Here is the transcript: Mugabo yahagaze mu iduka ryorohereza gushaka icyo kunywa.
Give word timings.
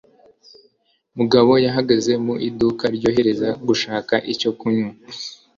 Mugabo 1.17 1.51
yahagaze 1.65 2.11
mu 2.25 2.33
iduka 2.47 2.85
ryorohereza 2.95 3.49
gushaka 3.67 4.13
icyo 4.33 4.49
kunywa. 4.59 4.91